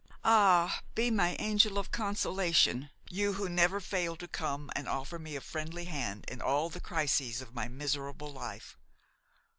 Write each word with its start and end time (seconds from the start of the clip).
Ah! 0.25 0.81
be 0.95 1.11
my 1.11 1.35
angel 1.37 1.77
of 1.77 1.91
consolation; 1.91 2.89
you 3.11 3.33
who 3.33 3.47
never 3.47 3.79
fail 3.79 4.15
to 4.15 4.27
come 4.27 4.71
and 4.75 4.89
offer 4.89 5.19
me 5.19 5.35
a 5.35 5.41
friendly 5.41 5.85
hand 5.85 6.25
in 6.27 6.41
all 6.41 6.69
the 6.69 6.81
crises 6.81 7.39
of 7.39 7.53
my 7.53 7.67
miserable 7.67 8.33
life. 8.33 8.79